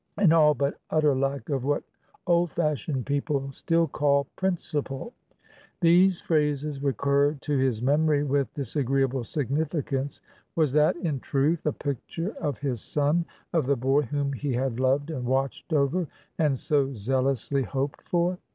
[0.17, 1.83] an all but utter lack of what
[2.25, 5.13] old fashioned people still call principle...."
[5.81, 10.19] these phrases recurred to his memory, with disagreeable significance.
[10.55, 14.79] Was that in truth a picture of his son, of the boy whom he had
[14.79, 16.07] loved and watched over
[16.39, 18.39] and so zealously hoped for?